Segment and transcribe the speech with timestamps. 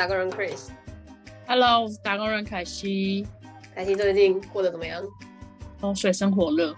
[0.00, 0.68] 打工人 Chris。
[1.46, 3.26] Hello，我是打工人凯西。
[3.74, 5.04] 凯西最近过得怎么样？
[5.82, 6.74] 哦，水深火热，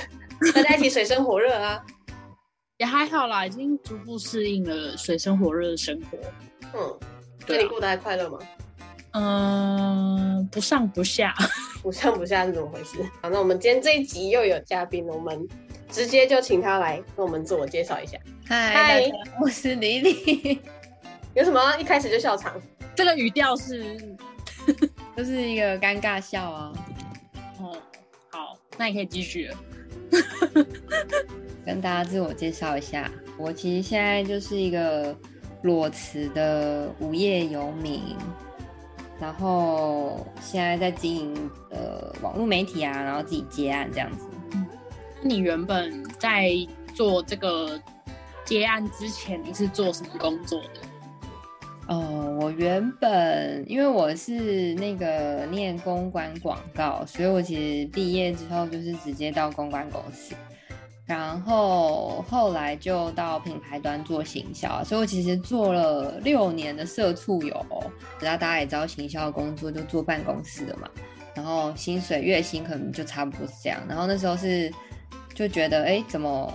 [0.54, 1.84] 大家一起水深火热啊！
[2.80, 6.16] 也还好啦，已经逐步适应了水深火热的生活。
[6.72, 6.98] 嗯，
[7.46, 8.38] 那你过得还快乐吗？
[9.10, 11.34] 嗯、不上不下。
[11.84, 13.02] 不上不下是怎么回事？
[13.20, 15.46] 好，那我们今天这一集又有嘉宾了，我们
[15.90, 18.16] 直接就请他来跟我们自我介绍一下。
[18.46, 19.10] 嗨，
[19.42, 20.58] 我是李李，
[21.34, 22.54] 有什么一开始就笑场？
[22.94, 23.96] 这个语调是，
[25.16, 26.72] 就是一个尴尬笑啊。
[27.58, 27.76] 哦，
[28.30, 29.56] 好，那你可以继续了。
[31.64, 35.16] 跟大家自我介绍一下，我其实现在就是一个
[35.62, 38.02] 裸辞的无业游民，
[39.18, 44.26] 然后现在在经营呃网络媒体啊，然后自己接案这样子。
[45.22, 46.50] 那你原本在
[46.94, 47.80] 做这个
[48.44, 50.81] 接案之前，你是做什么工作的？
[51.88, 60.34] 哦，我原本因为我是那个念公关广告，所以我其实毕业之后就是直接到公关公司，
[61.04, 67.66] 然后后来就到品牌端做行销，所以我其实做了六年的社畜游。
[68.20, 70.88] 然后大家也知道，行销工作就坐办公室的嘛，
[71.34, 73.80] 然后薪水月薪可能就差不多是这样。
[73.88, 74.72] 然后那时候是
[75.34, 76.52] 就觉得，哎，怎么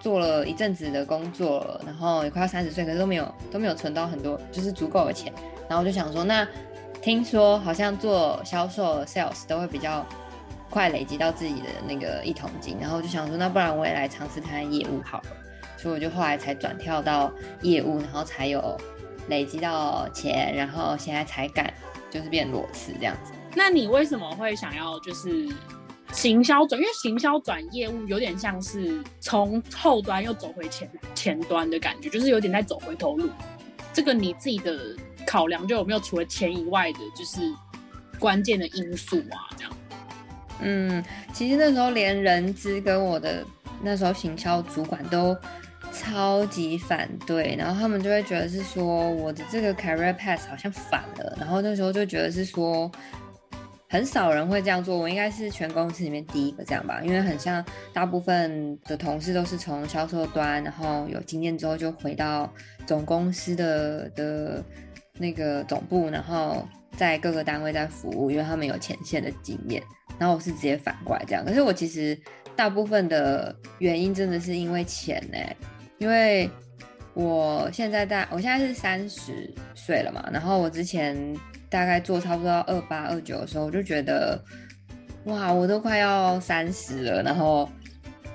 [0.00, 5.32] 做了一阵子的工作，然后也快要三十岁，可是都没有都没有存到很多，就是足够的钱。
[5.68, 6.46] 然后我就想说，那
[7.02, 10.04] 听说好像做销售 sales 都会比较
[10.70, 15.26] 快累积到自己的那个一桶金，然后我就想说，那不然我也来尝试看看业务好了。
[15.76, 18.76] 所以我就后来才转跳到业务，然后才有
[19.28, 21.72] 累积到钱，然后现在才敢
[22.10, 23.32] 就是变裸辞这样子。
[23.54, 25.48] 那你为什么会想要就是
[26.12, 26.80] 行销转？
[26.80, 33.28] 因为行销转业务有点像是从后端又走回前前端的感觉，就是有点在走回头路。
[33.92, 37.40] 这个你自己的考量就有没有除了钱以外的，就是
[38.18, 39.48] 关键的因素啊？
[39.56, 39.72] 这样。
[40.60, 43.44] 嗯，其实那时候连人资跟我的
[43.82, 45.36] 那时候行销主管都
[45.92, 52.90] 超级反对，然后他们就会觉得是说我的这个 career path 好像反了，然后那时候就觉得是说
[53.88, 62.52] 很少人会这样做，我应该是全公司里面第一个这样吧，因为很像大部分的同事都是从销售端，然后有经验之后就回到
[62.86, 64.62] 总公司的的
[65.18, 69.82] 那个总部，然后在各个单位在服务，因为他们有前线的经验。
[70.18, 72.18] 然后我是直接反过来这样，可是我其实
[72.56, 75.38] 大部分的原因真的是因为钱呢、
[75.98, 76.50] 因为
[77.14, 81.16] 我现在大我现在是三十岁了嘛，然后我之前
[81.70, 84.42] 大概做差不多到二八二九的时候，我就觉得
[85.24, 87.68] 哇，我都快要三十了，然后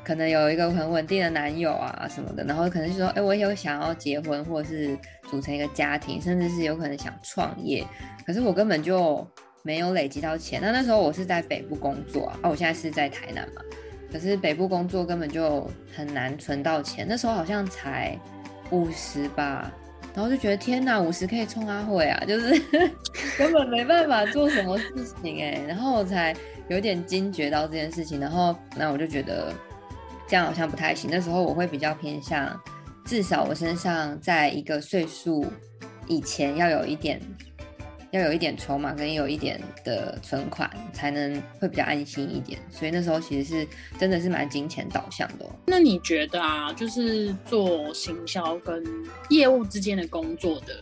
[0.03, 4.97] 可能有一个很稳定的男友啊什么的，然后可能就说，哎，我有想要结婚或者是
[5.29, 7.85] 组成一个家庭，甚至是有可能想创业，
[8.25, 9.25] 可是我根本就
[9.63, 10.59] 没有累积到钱。
[10.61, 13.61] 那那时候我是在北部工作啊，啊我现在是在台南嘛，
[14.11, 18.15] 可是北部工作根本就很难存到钱，那时候好像才
[18.69, 19.71] 五十吧。
[20.13, 22.51] 然后就觉得天呐，五十可以冲阿慧啊，就是
[23.38, 26.35] 根本没办法做什么事情哎、然后我才
[26.69, 29.53] 有点惊觉到这件事情，然后那我就觉得
[30.28, 31.09] 这样好像不太行。
[31.12, 32.59] 那时候我会比较偏向，
[33.06, 35.46] 至少我身上在一个岁数
[36.07, 37.19] 以前要有一点，
[38.13, 42.59] 要有一点筹码跟有一点的存款，才能会比较安心一点。
[42.69, 45.50] 所以那时候其实是真的是蛮金钱导向的、哦。
[45.66, 48.84] 那你觉得啊，就是做行销跟
[49.31, 50.79] 业务之间的工作的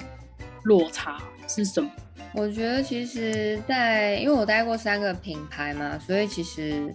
[0.64, 1.90] 落差是什么？
[2.34, 6.94] 我觉得其实在，因为我待过三个品牌嘛，所以其实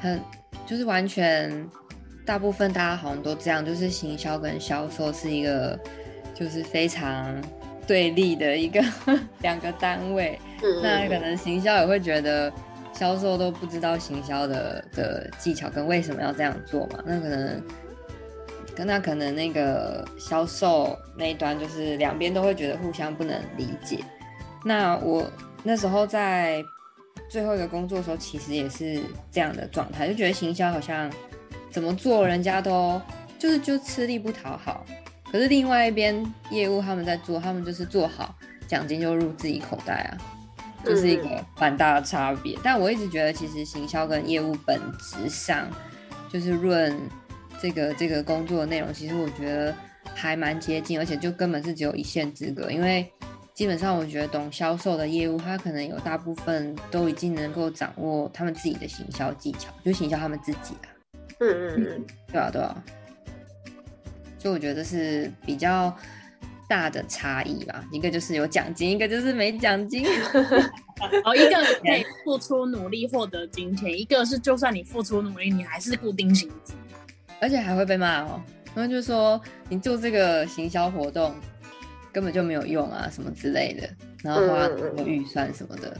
[0.00, 0.20] 很
[0.64, 1.68] 就是完全
[2.24, 5.76] 大部分大家好像都这样，就是行销跟销售是一个
[6.32, 7.42] 就是非常
[7.86, 8.82] 对立的一个
[9.42, 10.38] 两个单位。
[10.62, 12.50] 嗯那可能行销也会觉得
[12.92, 17.02] 销售都不知道行销的的技巧跟为什么要这样做嘛？
[17.04, 17.62] 那可能，
[18.74, 23.98] 跟那可能那个销售那一端就是两边都会觉得互相不能理解。
[24.64, 25.28] 那我
[25.62, 26.64] 那时候在
[27.28, 29.00] 最后一个工作的时候，其实也是
[29.30, 31.12] 这样的状态，就觉得行销好像
[31.70, 32.98] 怎么做人家都
[33.38, 34.86] 就是就吃力不讨好。
[35.34, 38.32] 可是另外一边业务他们在做，他们就是做好，
[38.68, 40.14] 奖金就入自己口袋啊。
[40.84, 42.56] 就是一个蛮大的差别。
[42.62, 45.68] 但我一直觉得，其实行销跟业务本质上，
[46.28, 46.96] 就是论
[47.60, 49.74] 这个这个工作的内容，其实我觉得
[50.14, 52.70] 还蛮接近，而且就根本是只有一线之隔。
[52.70, 53.10] 因为
[53.54, 60.86] 基本上，我觉得懂销售的业务，他可能有大部分都已经能够掌握他们自己的行销技巧，就行销他们自己啊。
[61.40, 62.84] 嗯嗯嗯，对啊，对啊。
[64.44, 65.90] 所以我觉得是比较
[66.68, 70.04] 大的差异吧，一个就是有奖金，一个就是没奖金。
[71.24, 76.74] 哦，一个可以付出努力获得金钱，一个是就算你付出努力，你还是固定薪资，
[77.40, 78.38] 而且还会被骂哦。
[78.74, 81.34] 然后就说你做这个行销活动
[82.12, 83.88] 根本就没有用啊，什么之类的，
[84.22, 85.96] 然后花很多预算什么的。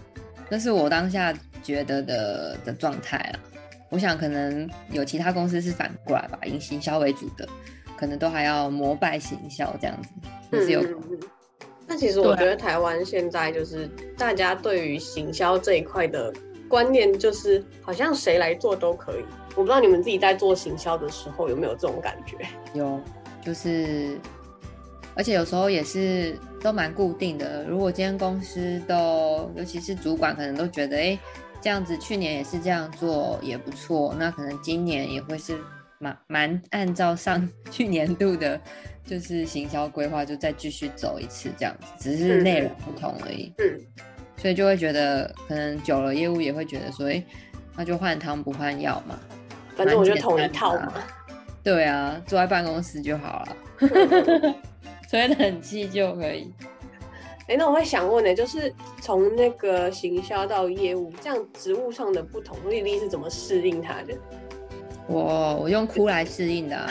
[0.50, 1.32] 那是我当下
[1.62, 3.40] 觉得的的状态啊。
[3.88, 7.48] 我想可能有其他公司是反过来吧，以行销为主的，
[7.96, 10.08] 可能都还要膜拜行销这样子，
[10.52, 10.82] 也是有。
[11.86, 13.86] 那其实我觉得台湾现在就是
[14.16, 16.32] 大家对于行销这一块的
[16.68, 19.24] 观念，就是好像谁来做都可以。
[19.50, 22.38] 我不知道你们自己在做行销的时候有没有这种感觉？
[22.72, 22.98] 有，
[23.44, 24.18] 就是，
[25.14, 27.64] 而且有时候也是都蛮固定的。
[27.68, 31.18] 如果今天公司都，尤其是主管，可能都觉得，哎，
[31.60, 35.56] 这样子去年也是这样做也不错，那可能今年也会是
[36.04, 38.60] 蛮蛮按照上 去年度的。
[39.06, 43.52] 就是行销规划，就再继续走一次这样子，只是内容不同而已。
[43.58, 43.78] 嗯，
[44.34, 47.22] 所以就会觉得，可能久了业务也会觉得说，哎，
[47.76, 49.20] 那就换汤不换药嘛，
[49.76, 50.94] 反正我就同一套嘛。
[51.62, 53.56] 对啊，坐在办公室就好了，
[55.10, 56.50] 吹冷气就可以。
[57.46, 64.16] 哎，那我会想问呢，就是从那个行销到业务，这样职务上的不同，丽丽是怎么适应它的？
[65.06, 66.90] 我我用哭来适应的。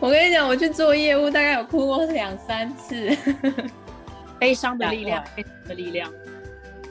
[0.00, 3.16] 我跟你讲，我去做业务，大概有哭过两三次，
[4.38, 6.10] 悲伤的力量，悲伤的力量。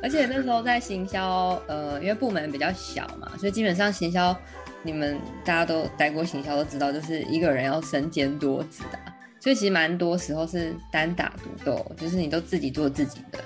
[0.01, 4.35] 而且那时候在行销，呃，因为部门比较小嘛，所以基本上行销，
[4.81, 8.99] 你们大家都待过行销都知道，就是一个人要身兼多职的，
[9.39, 13.39] 所以其实蛮多时候是单打独斗，就是你都自己做自己的。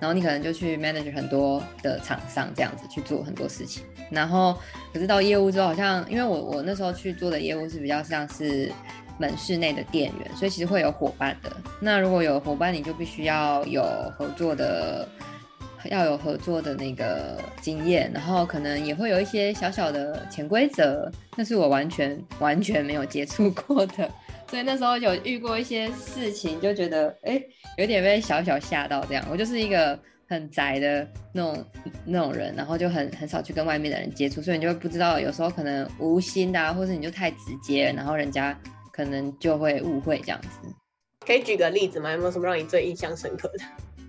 [0.00, 4.56] 然后你可能就去 manage 很多的厂商这样子去做很多事情，然后
[4.92, 8.72] 可是到业务之后，好像因为我我那时候去做的业务是比较像是
[9.18, 11.54] 门市内的店员，所以其实会有伙伴的。
[11.78, 13.82] 那如果有伙伴，你就必须要有
[14.16, 15.06] 合作的，
[15.84, 24.10] 要有合作的那个经验，然后可能也会有一些小小的潜规则，那是我完全完全没有接触过的。
[24.50, 27.40] 所以那时候有遇过一些事情，就觉得哎，
[27.78, 29.04] 有点被小小吓到。
[29.04, 29.96] 这样，我就是一个
[30.28, 31.64] 很宅的那种
[32.04, 38.58] 那种人，然后就很很少去跟外面的人接触，所以你就会不知道，有时候可能无心的，或者你就太直接，然后人家
[38.92, 40.48] 可能就会误会这样子。
[41.24, 42.10] 可以举个例子吗？
[42.10, 43.64] 有没有什么让你最印象深刻的？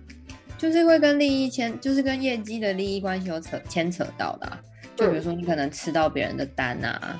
[0.58, 4.58] 就是会跟利益牵，就是跟业绩的利益关系有扯牵扯到的，
[4.96, 7.16] 就比如说你可能吃到别人的单啊。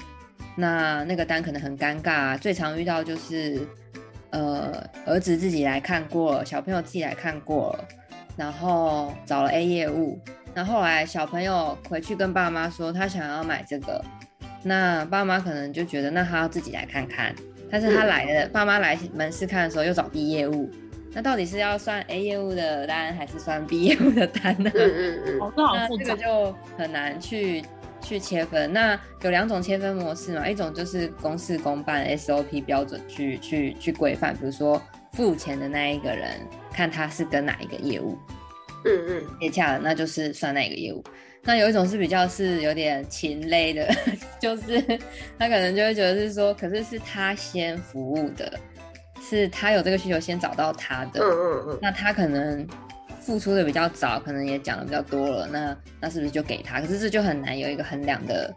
[0.55, 3.67] 那那个单可能很尴尬，最常遇到就是，
[4.31, 7.79] 呃，儿子自己来看过，小朋友自己来看过，
[8.37, 10.21] 然后找了 A 业务，
[10.53, 14.05] 那后来小朋友回去跟爸妈说他想要买这个，
[14.63, 17.35] 那爸妈可能就觉得那他要自己来看看，
[17.71, 20.71] 但是他来的爸妈来门市看的时候又找 B 业务，
[21.15, 24.71] 那到底是要算 A 业务的单还是算 B 业务的单呢？
[24.75, 27.65] 嗯嗯嗯，那这个就很难去。
[28.03, 34.81] 去切分，那有两种切分模式嘛，一种就是公事公办 SOP 标准去去去规范，比如说
[35.13, 36.29] 付钱的那一个人
[36.73, 38.19] 看他是跟哪一个业务，
[38.85, 41.03] 嗯嗯，接洽了，那就是算那个业务。
[41.45, 43.89] 那有一种是比较是有点情类的，
[44.39, 44.81] 就是
[45.39, 48.59] 他可能就会觉得是说，可是是他先服务的，
[49.21, 52.67] 是他有这个需求先找到他的，嗯嗯嗯，那他可能。
[53.25, 56.81] 付出的比较早，可能也讲的比较多了，那那是不是就给他？
[56.81, 58.53] 可是这就很难有一个衡量的，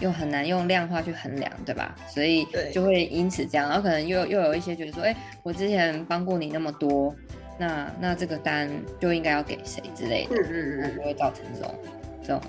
[0.00, 1.96] 又很难用量化去衡量，对吧？
[2.06, 7.14] 所以就会因此这样，然后可能又又有一些觉得说，哎，我之前帮过你那么多，
[7.58, 8.70] 那那这个单
[9.00, 11.74] 就应该要给谁之类的，嗯嗯嗯，就会造成这种
[12.22, 12.42] 这种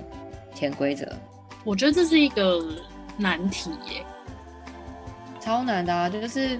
[0.53, 1.07] 潜规则。
[1.63, 2.61] 我觉得这是一个
[3.15, 4.03] 难题耶，
[5.39, 6.09] 超难的啊！
[6.09, 6.59] 就是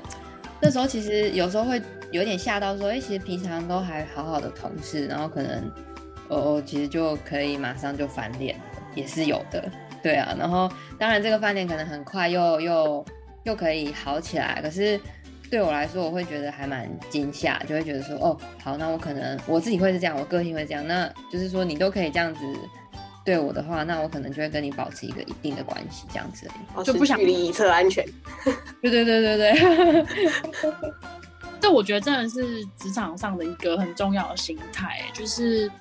[0.62, 1.82] 那时候其实有时候会。
[2.12, 5.72] 有点吓到，说，哎，其实平常都还好好的同事，然后可能，
[6.28, 8.56] 哦，其实就可以马上就翻脸，
[8.94, 9.72] 也是有的，
[10.04, 10.36] 对啊。
[10.38, 13.06] 然后，当然这个翻脸可能很快又又
[13.44, 15.00] 又可以好起来，可是
[15.50, 22.42] 对我来说，我会觉得还蛮惊吓，就会觉得说，哦，好，那我可能我自己会是这样，我个性会这样，那就是说你都可以这样子
[23.24, 26.46] 对我的话，那我可能就会跟你保持一个一定的关系，这样子，
[26.84, 28.06] 就不想距离一侧安全。
[28.82, 30.06] 对对对对对。
[31.62, 35.72] 这我觉得真的是职场上的一个很重要的心态，就是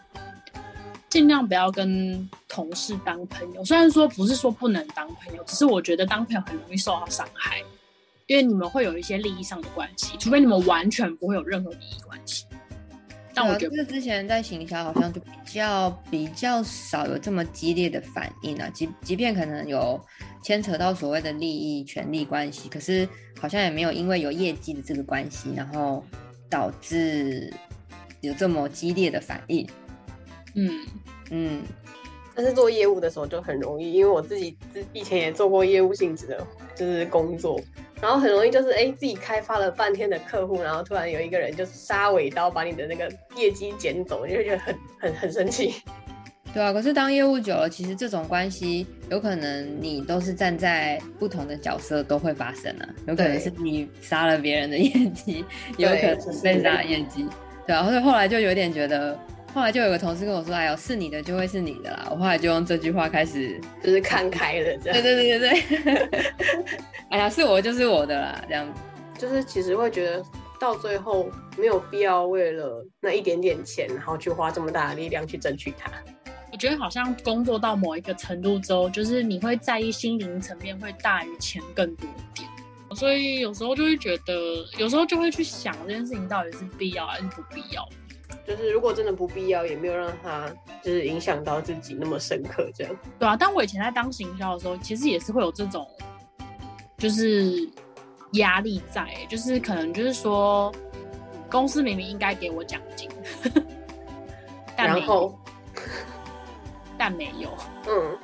[1.09, 3.65] 尽量不要跟同事当朋友。
[3.65, 7.63] 虽然说不是说不能当朋友，只是我觉得当朋友很容易受到伤害，
[8.27, 12.45] 因为你们会有一些利益上的关系，除非你们完全不会有任何利益关系。
[13.33, 20.01] 但我觉得之前在行销好像就比较比较少有这么激烈的反应啊，即即便可能有
[20.43, 23.09] 牵扯到所谓的利益权利关系，可是
[23.41, 26.05] 好像也没有因为有业绩的这个关系，然后
[26.49, 27.53] 导致
[28.21, 29.67] 有这么激烈的反应。
[30.55, 30.87] 嗯
[31.31, 31.63] 嗯，
[32.35, 37.61] 但是做业务的时候就很容易，因为我自己之以前也做过业务性质的，就是工作。
[38.03, 45.75] 然后很容易就是哎，自己开发了半天的客户，然后突然有一个人就杀尾刀把你的那个业绩捡走，你就觉得很很很生气。
[46.53, 52.89] 对啊，可是当业务久了，其实这种关系有可能你都是站在不同的角色都会发生啊。
[53.07, 55.45] 有可能是你杀了别人的业绩，
[55.77, 57.27] 有可能是被杀业绩。
[57.67, 59.19] 对啊，所以后来就有点觉得。
[59.53, 65.03] 后来就有个同事跟我说：“哎呦，是你的就会是你的啦。”我后来就用这句话开始，就是看开了，这样。
[65.03, 66.33] 对对对对对。
[67.11, 68.81] 哎呀，是我就是我的啦，这样子。
[69.19, 70.23] 就是其实会觉得
[70.59, 71.29] 到最后
[71.59, 75.91] 没有必要为了那一点点钱，然后去花这么大的力量去争取它。
[76.53, 82.49] 我觉得好像工作到某一个程度之后，就是你会在意心灵层面会大于钱更多一点，
[82.97, 84.33] 所以有时候就会觉得，
[84.79, 87.89] 有时候就会去想这件事情到底是必要还是不必要。
[88.47, 90.49] 就是如果真的不必要，也没有让他
[90.83, 92.97] 就是影响到自己那么深刻，这样。
[93.19, 95.87] 对啊，但我以前在当行销的时候，其实也是会有这种，
[96.99, 97.69] 就是
[98.33, 100.73] 压力在，就是可能就是说，
[101.51, 103.09] 公司明明应该给我奖金，
[104.77, 105.39] 然后
[106.99, 107.51] 但没有，
[107.87, 108.19] 嗯，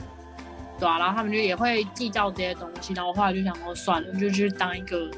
[0.78, 5.10] 对啊，然后他们就也会计较这些东西，然后后来就想说算了，就去当一个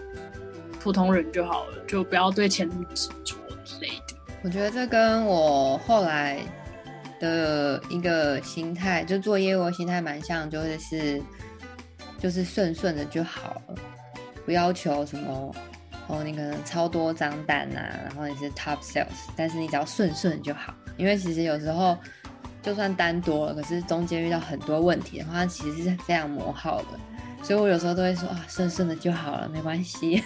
[0.81, 4.08] 普通人就好了，就不要对钱那么执着之类的。
[4.49, 6.39] 我觉得这跟我后来
[7.21, 11.23] 的一个心态，就做业务心态蛮像，就是是
[12.19, 13.75] 就是顺顺的就好了，
[14.47, 15.55] 不要求什么
[16.07, 19.05] 哦，你可能超多张单啊，然后你是 top sales，
[19.37, 21.95] 但是你只要顺顺就好，因为其实有时候
[22.63, 26.99] 就算单多了，可是中间遇到很多问题的话，其实是非常磨耗的。
[27.43, 30.23] 所以我有时候都会说啊，顺顺的就好了，没关系。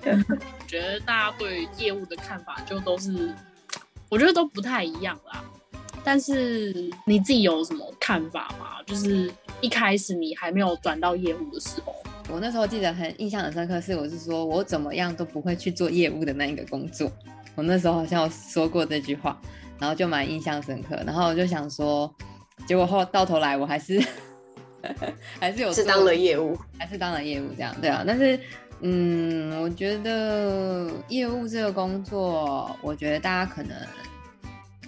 [0.66, 3.34] 觉得大家对业务的看法就都是，
[4.08, 5.44] 我觉得都不太一样啦。
[6.02, 8.82] 但是你自己有什么看法吗？
[8.86, 11.94] 就是一开始你还没有转到业务的时候，
[12.30, 17.12] 我那时候记得很印象很深刻，是我是说我怎么样都不会去做业务的那一个工作。
[17.54, 19.38] 我那时候好像有说过这句话，
[19.78, 20.96] 然后就蛮印象深刻。
[21.04, 22.10] 然后我就想说，
[22.66, 24.02] 结果后到头来我还是。
[25.40, 28.04] 还是有是当了业务，还是当了业务这样，对啊。
[28.06, 28.38] 但是，
[28.80, 33.76] 嗯，我觉得业务这个工作，我觉得大家可能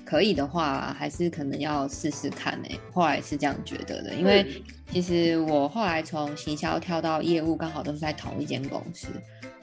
[0.05, 2.69] 可以的话，还是可能要试试看呢。
[2.93, 9.09] 后来是这样觉得的，因为其实我后来从行销跳到业务，刚好都是在同一间公司，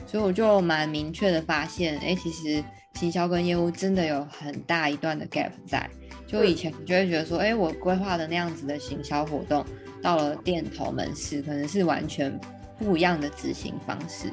[0.05, 2.63] 所以我就蛮明确的发现，哎，其实
[2.93, 5.89] 行销跟业务真的有很大一段的 gap 在。
[6.27, 9.65] 就以前你就会觉得说，哎，我规划的那样子的行销活动。
[10.01, 12.39] 到了店头门市，可能是完全
[12.77, 14.31] 不一样的执行方式，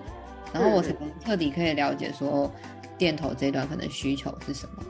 [0.52, 2.52] 然后我才能彻底可以了解说
[2.99, 4.84] 店头这段可能需求是什么，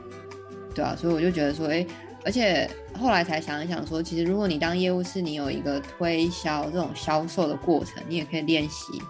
[0.75, 1.85] 对啊，所以我就觉得说，哎，
[2.25, 2.69] 而且
[2.99, 9.01] 后来才想一想说，其实如果你当业务是你有一个推销这种销售的过程，你也可以练习，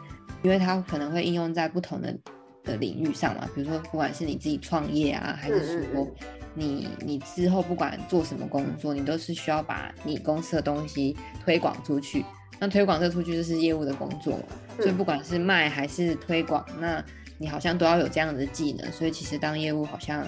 [0.43, 2.15] 因为它可能会应用在不同的
[2.63, 6.07] 的领域上嘛，比如说不管是你自己创业啊，还是说。
[6.55, 12.23] 你你之后不管做什么工作，你都是需要把你公司的东西推广出去。
[12.59, 14.43] 那推广这出去就是业务的工作嘛，
[14.77, 17.03] 所以不管是卖还是推广，那
[17.37, 18.89] 你好像都要有这样的技能。
[18.91, 20.25] 所以其实当业务好像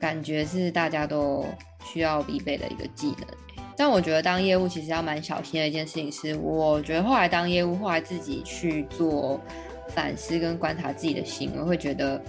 [0.00, 1.44] 感觉是大家都
[1.84, 3.26] 需要必备的一个技能。
[3.76, 9.38] 但我觉得当业务其实要蛮小心的一件事情是，我觉得后来当业务，后来自己去做
[9.88, 12.22] 反思跟观察自己的行为，会觉得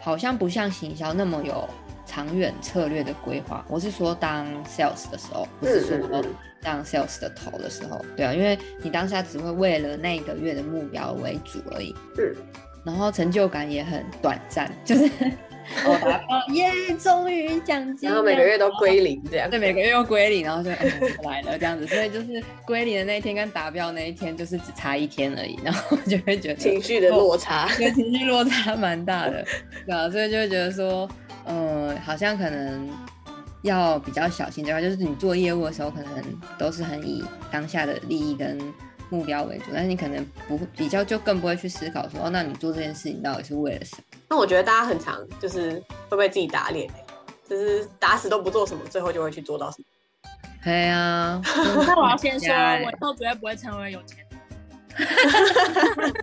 [0.00, 1.68] 好像不像行销那么有。
[2.10, 6.24] 长远策略的规划，我是说当 sales 的时候，不是说
[6.60, 12.34] 当 sales 的头的时候，对啊，因为你当下只会为了那一个月的目标为主而已，嗯，
[12.82, 15.08] 然后成就感也很短暂，就是
[15.86, 29.44] 我达标耶，终于奖金，然后每个月都归零这样，对，每个月又归零，然后就来了这样子，所以就是归零的那一天跟达标那一天就是只差一天而已，然后就会觉得情绪的落差， 对，情绪落差蛮大的，
[29.86, 31.08] 对啊，所以就会觉得说。
[31.46, 32.88] 嗯，好像可能
[33.62, 36.22] 要比较小心的话，就是你做业务的时候，可能
[36.58, 38.58] 都是很以当下的利益跟
[39.10, 44.02] 目标为主，但是你可能不比较就更不会去思考说，哦，那你做这件事情到底是为了什么？
[44.28, 45.72] 那我觉得大家很常就是
[46.08, 46.90] 会不会自己打脸，
[47.48, 49.84] 就是打死都不做什么，最后就会去做到什么？
[50.64, 51.40] 对啊，
[51.86, 54.30] 那我要先说，我以后绝对不会成为有钱人。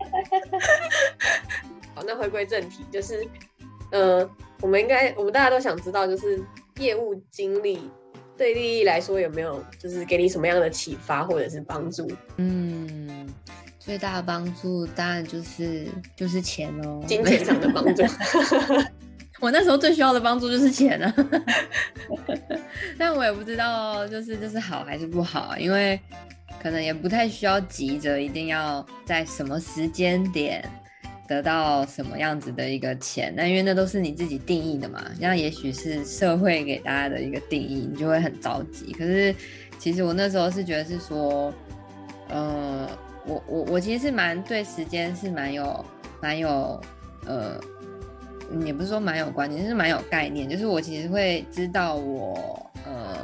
[1.95, 3.27] 好，那回归正题，就是。
[3.89, 4.29] 呃，
[4.59, 6.43] 我们应该，我们大家都想知道，就是
[6.77, 7.89] 业务经历
[8.37, 12.07] 对利益来说有没有，就是给你什么样的启发或者是帮助？
[12.37, 13.27] 嗯，
[13.79, 18.03] 最大的帮助当然就是就是钱哦，金钱上的帮助。
[19.39, 21.13] 我那时候最需要的帮助就是钱啊，
[22.97, 25.99] 但我也不知道就是就是好还是不好，因为
[26.61, 30.63] 可能也不太需要急着一定要在什么时间点。
[31.27, 33.33] 得到什么样子的一个钱？
[33.35, 35.03] 那因为那都是你自己定义的嘛。
[35.19, 38.93] 那也许是社会给大家的一个定义，你就会很着急。
[38.93, 39.35] 可是
[39.77, 41.53] 其实我那时候是觉得是说，
[42.29, 42.89] 呃，
[43.25, 45.85] 我我我其实是蛮对时间是蛮有
[46.21, 46.81] 蛮有
[47.25, 47.59] 呃，
[48.65, 50.49] 也不是说蛮有观念，是蛮有概念。
[50.49, 53.17] 就是我其实会知道我呃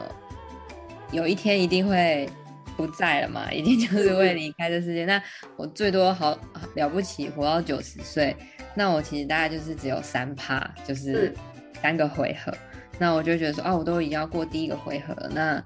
[1.11, 2.29] 有一天一定会。
[2.75, 5.05] 不在了嘛， 已经就是会离开这世界。
[5.05, 5.21] 那
[5.55, 6.37] 我最多好
[6.75, 8.35] 了不起活到九十岁，
[8.75, 11.33] 那我其实大概就是只有三趴，就是
[11.81, 12.53] 三个回合。
[12.99, 15.29] 那我就觉得说，啊，我都已经要过第一个回合了。
[15.33, 15.63] 那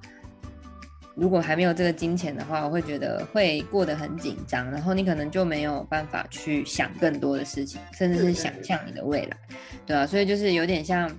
[1.15, 9.37] 如果还没有这个金钱的话，我会觉得会过得很紧张，然后你可能就没有办法去想更多的事情，甚至是想象你的未来，
[9.85, 11.09] 对啊，所以就是有点像。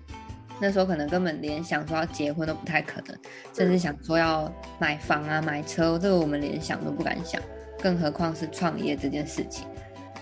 [0.60, 3.16] 那时候可能根本连想说要结婚都不太可能，
[3.54, 7.40] 甚至想说要买房啊、买车，这个我们连想都不敢想，
[7.80, 9.66] 更何况是创业这件事情，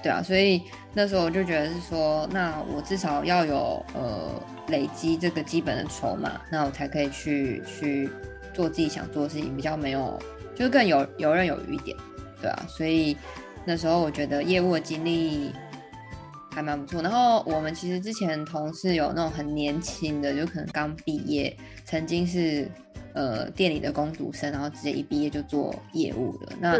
[0.03, 0.63] 对啊，所以
[0.93, 4.31] 那时候我就觉得是说，那我至少要有呃
[4.69, 8.11] 累积这个基本的筹码，那我才可以去去
[8.53, 10.19] 做自己想做的事情，比较没有
[10.55, 11.97] 就是更有游刃有余一点，
[12.43, 13.17] 对啊，所以
[13.65, 15.51] 那时候我觉得业务的经历。
[16.57, 22.67] 还蛮不错，然后我们其实之前同事有那种很年轻的，就可能刚毕业，曾经是
[23.13, 26.79] 呃店里的工读生，然后直接一毕业就做业务的，那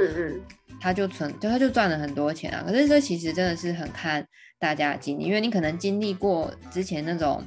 [0.81, 2.65] 他就存，就他就赚了很多钱啊。
[2.67, 4.27] 可是这其实真的是很看
[4.59, 7.45] 大家的经历，因为你可能经历过之前那种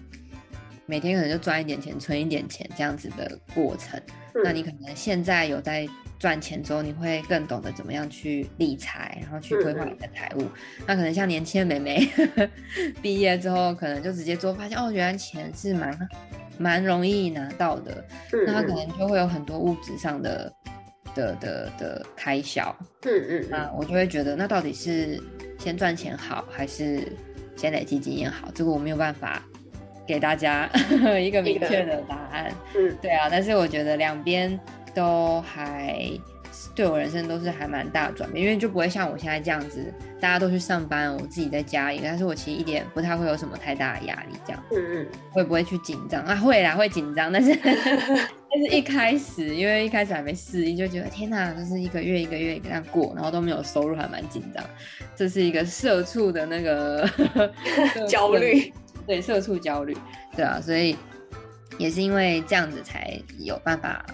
[0.86, 4.00] 每天可能就赚一点钱，存一点钱这样子的过程，
[4.43, 5.89] 那你可能现在有在。
[6.19, 10.44] 赚钱之后，你会更懂得怎么样去理财，然后去规划你的财务。
[10.85, 12.07] 那可能像年轻的美眉，
[13.01, 15.98] 毕业之后可能就直接做，发现哦，原来钱是蛮
[16.57, 18.05] 蛮容易拿到的。
[18.46, 20.53] 那他可能就会有很多物质上的
[21.15, 22.75] 的的的开销。
[23.05, 23.48] 嗯嗯。
[23.50, 25.17] 那我就会觉得，那到底是
[25.57, 27.07] 先赚钱好，还是
[27.55, 28.51] 先累积经验好？
[28.53, 29.41] 这个我没有办法
[30.05, 30.70] 给大家
[31.17, 32.53] 一个明确的答案。
[32.75, 33.29] 嗯，对啊。
[33.31, 34.59] 但是我觉得两边。
[34.93, 36.09] 都还
[36.75, 46.35] 对我人生都是还蛮大的转变，因为就不会像我现在这样子，大家都去上班，我自己在家里，但是我其实一点不太会有什么太大的压力，这样，嗯嗯，会不会去紧张啊？
[46.35, 54.63] 会啦，会紧张，但是但是一开始，因为一开始还没适应，就觉得天哪，就是一个月一个月这样过，然后都没有收入，还蛮紧张，
[55.15, 57.07] 这是一个社畜的那个
[58.07, 58.73] 焦虑，
[59.05, 59.95] 对，社畜焦虑，
[60.35, 60.95] 对啊，所以
[61.77, 64.05] 也是因为这样子才有办法。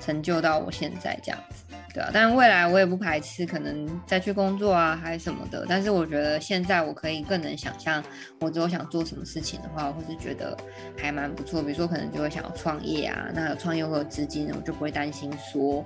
[0.00, 5.64] 成就到我现在这样子，对啊，但未来我也不排斥可能再去工作啊，还是什么的。
[5.68, 8.02] 但是我觉得现在我可以更能想象，
[8.40, 10.56] 我之后想做什么事情的话，或是觉得
[10.98, 11.62] 还蛮不错。
[11.62, 15.84] 比如说可能就会想要创业啊，那创业会有资金，我就不会担心说，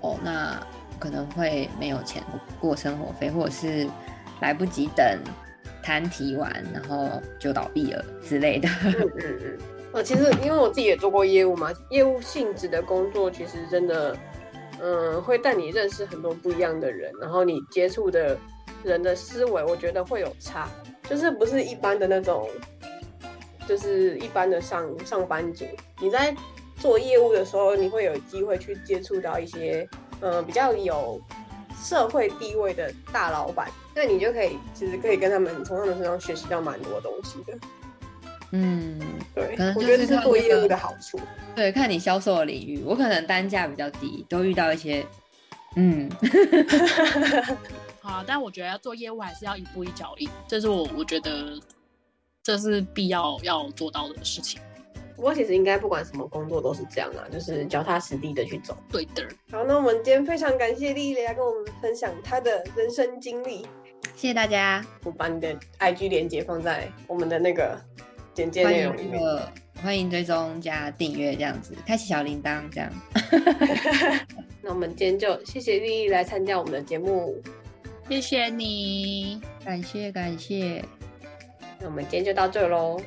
[0.00, 0.60] 哦，那
[0.98, 2.22] 可能会没有钱
[2.60, 3.88] 过生活费，或者是
[4.40, 5.18] 来不及等
[5.82, 8.68] 摊提完，然后就倒闭了之类的。
[9.92, 14.16] 呃，其实因为我自己也做过业务嘛，业务性质的工作其实真的，
[14.80, 18.36] 嗯，会带你认识很多不一样的人，然后你接触的
[18.84, 20.68] 人的思维，我觉得会有差，
[21.08, 22.46] 就是不是一般的那种，
[23.66, 25.64] 就是一般的上上班族。
[25.98, 26.34] 你在
[26.76, 29.88] 做业务的时候，你会有机会去接触到一些，
[30.20, 31.18] 嗯，比较有
[31.82, 37.56] 社会地位的大老板，那你就可以其实可以跟他们从他们身上学习到蛮多东西的。
[38.58, 38.98] 嗯，
[39.34, 41.20] 对，可能我觉得是做业务的好处。
[41.54, 45.04] 对，看你销售的领域，我可能单价比较低，都遇到一些，
[45.76, 46.08] 嗯，
[48.00, 51.60] 好，但我觉得要做业务还是要一步一脚印，这是我我觉得
[52.42, 54.58] 这是必要要做到的事情。
[55.14, 58.74] 不过其实应该不管什么工作都是这样啊，就是脚踏实地的去走。
[58.90, 59.22] 对的。
[59.50, 63.66] 好，那我们今天非常感谢丽丽来跟我们分享她的人生经历，
[64.14, 64.82] 谢谢大家。
[65.04, 67.78] 我把你的 IG 连接放在我们的那个。
[68.36, 69.20] 简介内容里面，
[69.82, 72.92] 欢迎追踪加订阅这样子，开启小铃铛这样。
[74.60, 77.34] 那我们今天就谢谢丽丽来参加我们的节目，
[78.10, 80.84] 谢谢你，感谢感谢。
[81.80, 83.00] 那我们今天就到这喽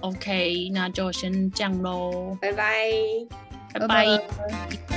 [0.00, 2.90] ，OK，那就先这样喽，拜拜，
[3.72, 4.93] 拜拜。